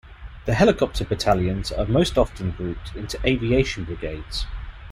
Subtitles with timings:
[0.47, 4.47] The helicopter battalions are most often grouped into aviation brigades.